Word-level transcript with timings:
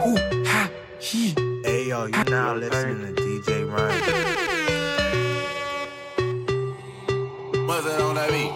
Who, 0.00 0.16
ha, 0.46 0.70
he. 0.98 1.34
Hey 1.64 1.88
yo, 1.88 2.06
you 2.06 2.24
now 2.24 2.54
listening 2.54 3.14
to 3.14 3.22
DJ 3.22 3.70
Ryan. 3.70 4.00
What's 7.66 7.84
that 7.84 8.00
on 8.00 8.14
that 8.14 8.30
beat? 8.30 8.52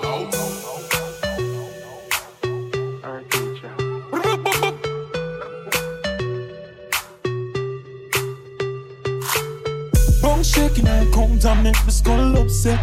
Alright, 3.04 3.30
teacher. 3.30 3.72
Bone 10.22 10.42
shaking 10.42 10.88
and 10.88 11.12
come 11.14 11.38
down, 11.38 11.62
make 11.62 11.84
me 11.84 11.90
skull 11.92 12.36
upset. 12.38 12.80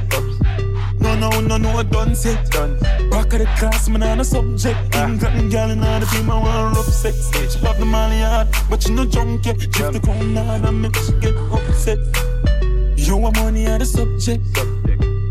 No, 0.99 1.15
no, 1.15 1.29
no, 1.41 1.57
no, 1.57 1.69
I 1.77 1.83
done 1.83 2.15
set. 2.15 2.49
Done. 2.51 2.79
Back 3.09 3.33
of 3.33 3.39
the 3.39 3.45
class, 3.57 3.89
man, 3.89 4.03
on 4.03 4.19
a 4.21 4.23
subject. 4.23 4.95
England 4.95 5.51
girl 5.51 5.69
in 5.69 5.83
all 5.83 5.99
the 5.99 6.05
be 6.05 6.23
my 6.23 6.37
one 6.39 6.73
rough 6.73 6.85
sex. 6.85 7.29
She 7.51 7.59
pop 7.59 7.77
the 7.77 7.85
molly 7.85 8.12
but 8.69 8.87
you 8.87 8.95
no 8.95 9.05
drunk 9.05 9.45
yet. 9.45 9.59
Give 9.59 9.93
the 9.93 9.99
crown 9.99 10.35
hard 10.35 10.65
and 10.65 10.81
make 10.81 10.95
she 10.95 11.11
get 11.19 11.35
upset. 11.51 11.99
You 12.97 13.17
want 13.17 13.35
money 13.37 13.67
on 13.67 13.79
the 13.79 13.85
subject. 13.85 14.43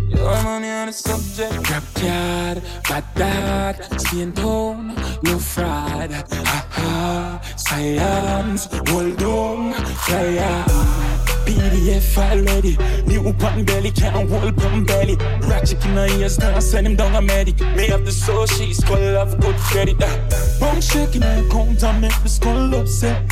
You 0.08 0.22
want 0.22 0.44
money 0.44 0.70
on 0.70 0.86
the 0.86 0.92
subject. 0.92 1.62
Grab 1.64 1.82
card, 1.94 2.62
bad 2.88 3.04
dad, 3.14 4.00
stay 4.00 4.20
in 4.20 4.32
town, 4.32 4.94
no 5.22 5.38
fraud. 5.38 6.10
Ha 6.10 6.66
ha, 6.70 7.40
science, 7.56 8.68
hold 8.88 9.22
on, 9.22 9.72
fire. 9.72 11.11
PDF 11.46 12.18
already. 12.18 12.76
New 13.06 13.32
pan 13.34 13.64
belly, 13.64 13.90
can't 13.90 14.28
hold 14.28 14.56
pan 14.56 14.84
belly. 14.84 15.16
Ratchet 15.48 15.84
in 15.84 15.94
my 15.94 16.08
ears, 16.18 16.38
now 16.38 16.58
send 16.60 16.86
him 16.86 16.96
down 16.96 17.14
a 17.14 17.22
medic. 17.22 17.60
Me 17.76 17.86
have 17.88 18.04
the 18.04 18.12
soul, 18.12 18.46
she's 18.46 18.78
skull 18.78 18.98
have 18.98 19.40
good 19.40 19.56
credit. 19.56 20.02
Uh. 20.02 20.16
Bone 20.60 20.80
shaking 20.80 21.22
and 21.22 21.50
count 21.50 21.82
and 21.82 22.00
make 22.00 22.22
the 22.22 22.28
skull 22.28 22.74
upset. 22.74 23.30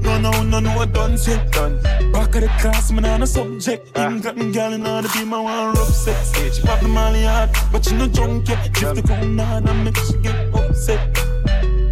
No, 0.00 0.20
no, 0.20 0.42
no, 0.42 0.60
no, 0.60 0.70
I 0.78 0.86
done 0.86 1.16
set. 1.16 1.50
Done. 1.52 1.82
Back 2.12 2.34
of 2.34 2.42
the 2.42 2.50
class, 2.60 2.92
man, 2.92 3.06
on 3.06 3.22
a 3.22 3.26
subject. 3.26 3.96
England 3.96 4.52
girl 4.52 4.72
in 4.72 4.86
all 4.86 5.02
the 5.02 5.08
be 5.08 5.24
my 5.24 5.40
one 5.40 5.74
rough 5.74 5.88
sex. 5.88 6.32
She 6.54 6.62
pop 6.62 6.80
the 6.80 6.88
molly 6.88 7.24
hard, 7.24 7.50
but 7.72 7.86
you 7.90 7.96
no 7.96 8.06
drunk 8.08 8.48
yet. 8.48 8.72
Give 8.74 8.94
the 8.94 9.02
crown 9.02 9.38
hard 9.38 9.68
and 9.68 9.84
make 9.84 9.96
she 9.96 10.18
get 10.18 10.54
upset. 10.54 11.16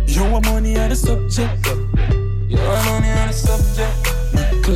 You 0.07 0.25
want 0.31 0.45
money 0.45 0.79
on 0.79 0.91
the 0.91 0.97
subject. 0.97 1.62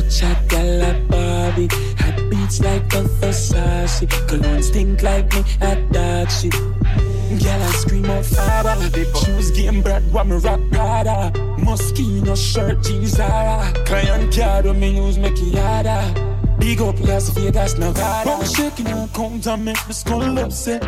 Clutch 0.07 0.23
a 0.23 0.47
gal 0.47 0.81
a 0.81 0.93
Barbie. 1.09 1.67
Hot 1.99 2.29
beats 2.29 2.61
like 2.61 2.93
a 2.93 3.03
Versace. 3.19 4.07
Cologne 4.27 4.63
stink 4.63 5.03
like 5.03 5.33
me 5.33 5.43
at 5.61 5.91
dog 5.91 6.29
shit 6.31 6.53
Girl 6.53 7.61
I 7.61 7.71
scream 7.71 8.05
out 8.05 8.25
father 8.25 8.89
Shoes 9.25 9.51
game 9.51 9.81
bread 9.81 10.03
what 10.13 10.27
me 10.27 10.37
rock 10.37 10.61
Prada? 10.71 11.31
Moschino 11.57 12.35
shirt 12.37 12.81
jeans 12.83 13.17
Zara. 13.17 13.71
Client 13.85 14.33
card 14.33 14.65
when 14.65 14.79
me 14.79 14.95
use 14.95 15.17
Kiara 15.17 16.59
Big 16.59 16.81
up 16.81 16.99
Las 17.01 17.29
Vegas 17.29 17.77
Nevada. 17.77 18.29
Bone 18.29 18.45
shaking 18.45 19.07
come 19.09 19.41
to 19.41 19.57
make 19.57 19.87
me 19.87 19.93
skull 19.93 20.39
upset. 20.39 20.83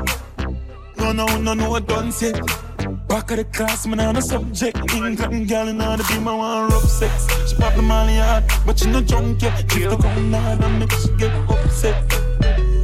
No 0.97 1.11
no 1.11 1.25
no 1.37 1.53
no 1.53 1.75
I 1.75 1.79
done 1.81 2.11
set 2.11 2.39
Back 3.09 3.31
of 3.31 3.37
the 3.37 3.43
class, 3.45 3.87
man, 3.87 3.99
on 4.01 4.17
a 4.17 4.21
subject. 4.21 4.77
England 4.93 5.49
girl 5.49 5.67
in 5.67 5.81
order 5.81 6.03
be 6.07 6.19
my 6.19 6.31
one 6.31 6.69
rough 6.69 6.83
sex. 6.83 7.25
She 7.49 7.55
pop 7.55 7.73
the 7.73 7.81
molly 7.81 8.17
hard, 8.17 8.43
but 8.67 8.77
she 8.77 8.85
no 8.85 9.01
drunk 9.01 9.41
yet. 9.41 9.67
Give 9.67 9.89
the 9.89 9.97
crown 9.97 10.31
hard 10.31 10.63
and 10.63 10.77
make 10.77 10.91
she 10.91 11.09
get 11.17 11.33
upset. 11.49 11.97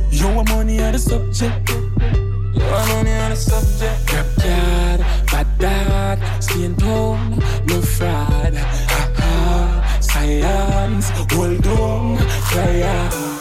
You 0.10 0.28
want 0.34 0.50
money 0.50 0.82
on 0.82 0.94
the 0.94 1.00
subject. 1.00 1.70
You 1.70 2.66
want 2.72 2.88
money 2.90 3.14
on 3.14 3.30
the 3.30 3.36
subject. 3.36 4.08
Grab 4.08 4.26
card, 4.42 5.00
bad 5.32 5.48
dad, 5.60 6.44
stay 6.44 6.64
in 6.64 6.76
town, 6.76 7.38
no 7.68 7.82
fraud. 7.82 8.56
Ha 8.56 9.12
ha, 9.18 9.98
science, 10.02 11.10
hold 11.32 11.68
on, 11.68 12.18
fire. 12.50 13.35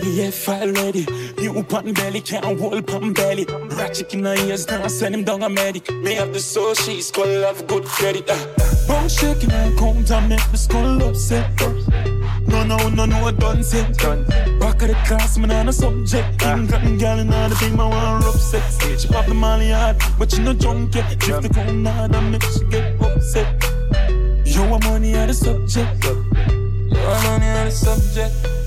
PDF 0.00 0.48
already. 0.48 1.04
New 1.40 1.62
pan 1.64 1.92
belly, 1.92 2.20
can't 2.20 2.44
hold 2.58 2.86
pan 2.86 3.12
belly. 3.12 3.44
Ratchet 3.76 4.14
in 4.14 4.24
her 4.24 4.34
ears, 4.34 4.66
now 4.66 4.86
send 4.86 5.14
him 5.14 5.24
down 5.24 5.42
a 5.42 5.48
medic. 5.48 5.90
Me 5.92 6.14
have 6.14 6.32
the 6.32 6.40
soul, 6.40 6.74
she's 6.74 7.08
skull 7.08 7.28
love, 7.28 7.66
good 7.66 7.84
credit. 7.84 8.28
Uh. 8.28 8.36
Bone 8.88 9.08
shaking 9.08 9.52
and 9.52 9.78
count 9.78 10.10
and 10.10 10.28
make 10.28 10.50
the 10.50 10.56
skull 10.56 11.02
upset. 11.02 11.50
No, 12.46 12.64
no, 12.64 12.88
no, 12.88 13.04
no, 13.04 13.26
I 13.26 13.32
done 13.32 13.62
set. 13.62 13.94
Done. 13.98 14.24
Back 14.58 14.82
of 14.82 14.88
the 14.88 14.96
class, 15.06 15.36
man, 15.38 15.50
on 15.50 15.68
a 15.68 15.72
subject. 15.72 16.42
England 16.42 17.00
girl 17.00 17.18
in 17.18 17.32
all 17.32 17.48
the 17.48 17.56
be 17.56 17.76
my 17.76 17.86
one 17.86 18.22
rough 18.22 18.40
sex. 18.40 18.78
She 19.00 19.08
pop 19.08 19.26
the 19.26 19.34
molly 19.34 19.70
hard, 19.70 19.96
but 20.18 20.32
you 20.32 20.42
no 20.42 20.54
drunk 20.54 20.94
yet. 20.94 21.18
Give 21.20 21.42
the 21.42 21.48
crown 21.50 21.84
hard 21.84 22.14
and 22.14 22.32
make 22.32 22.42
she 22.42 22.64
get 22.64 23.00
upset. 23.00 23.62
You 24.46 24.66
want 24.66 24.84
money 24.84 25.14
on 25.16 25.28
the 25.28 25.34
subject. 25.34 26.04
You 26.04 26.98
want 27.06 27.24
money 27.24 27.48
on 27.48 27.66
the 27.66 27.70
subject. 27.70 28.59